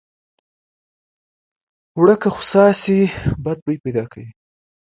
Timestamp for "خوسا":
2.35-2.65